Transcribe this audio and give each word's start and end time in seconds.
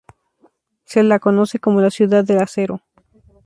Se 0.83 1.03
la 1.03 1.19
conoce 1.19 1.59
como 1.59 1.79
la 1.79 1.91
"Ciudad 1.91 2.25
del 2.25 2.39
acero". 2.39 2.81